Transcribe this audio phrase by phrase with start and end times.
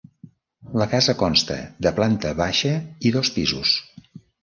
[0.81, 2.75] La casa consta de planta baixa
[3.11, 3.79] i dos pisos.